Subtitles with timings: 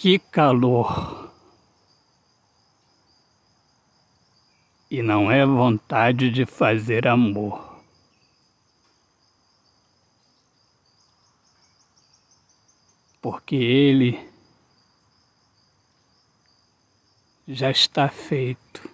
[0.00, 1.28] Que calor!
[4.88, 7.82] E não é vontade de fazer amor.
[13.20, 14.30] Porque ele
[17.48, 18.88] já está feito.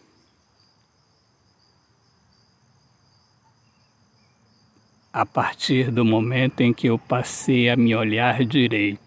[5.13, 9.04] A partir do momento em que eu passei a me olhar direito.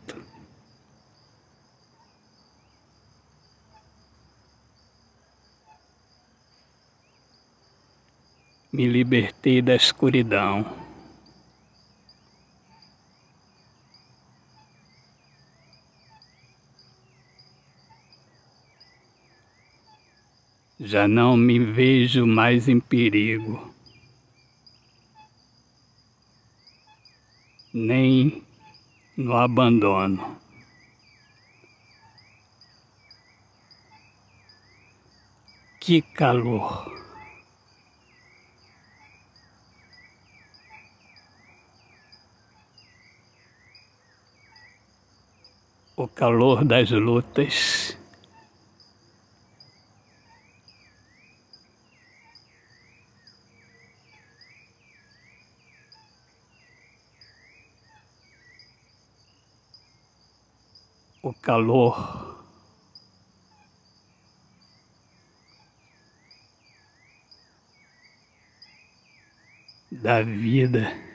[8.72, 10.66] Me libertei da escuridão.
[20.80, 23.74] Já não me vejo mais em perigo,
[27.74, 28.44] nem
[29.18, 30.38] no abandono.
[35.80, 36.97] Que calor!
[45.98, 47.98] O calor das lutas.
[61.24, 62.46] O calor
[69.92, 71.07] da vida.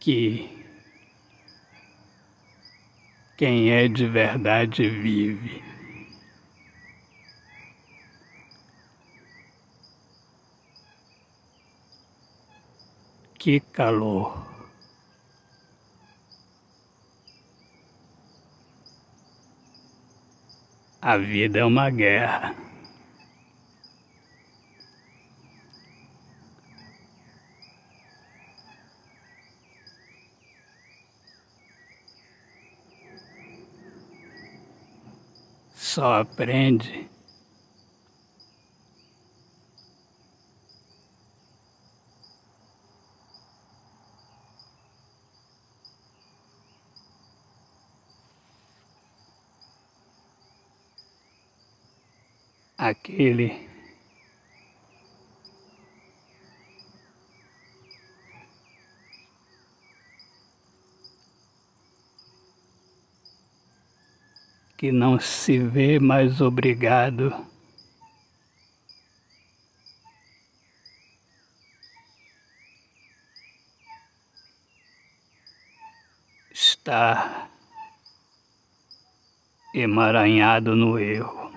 [0.00, 0.58] Que
[3.36, 5.62] quem é de verdade vive.
[13.38, 14.46] Que calor!
[21.00, 22.67] A vida é uma guerra.
[35.98, 37.08] Só aprende.
[52.78, 53.67] Aquele
[64.78, 67.34] que não se vê mais obrigado
[76.52, 77.48] está
[79.74, 81.47] emaranhado no erro.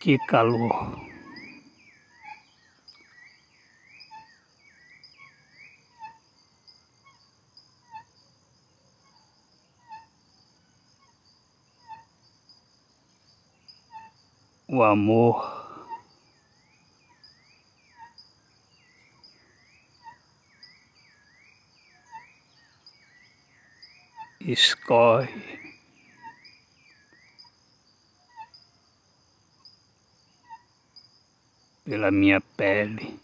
[0.00, 0.98] Que calor!
[14.66, 15.36] O amor
[24.40, 25.59] escorre
[31.90, 33.18] pela minha pele.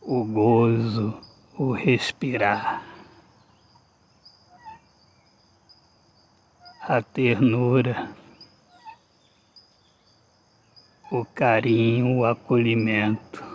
[0.00, 1.20] O gozo,
[1.58, 2.84] o respirar,
[6.82, 8.14] a ternura,
[11.10, 13.47] o carinho, o acolhimento.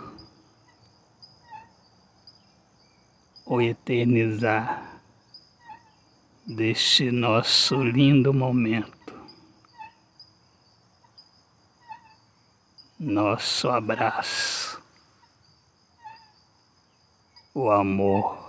[3.54, 5.00] O eternizar
[6.44, 9.14] deste nosso lindo momento.
[12.98, 14.82] Nosso abraço,
[17.54, 18.42] o amor.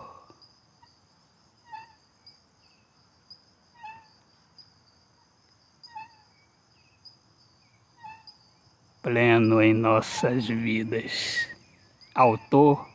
[9.03, 11.47] Pleno em nossas vidas.
[12.15, 12.94] Autor,